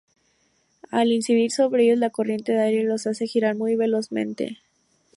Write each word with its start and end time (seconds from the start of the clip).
Al 0.89 1.11
incidir 1.11 1.51
sobre 1.51 1.83
ellos 1.83 1.99
la 1.99 2.09
corriente 2.09 2.53
de 2.53 2.61
aire 2.61 2.83
los 2.83 3.05
hace 3.05 3.27
girar 3.27 3.55
muy 3.55 3.75
velozmente. 3.75 4.57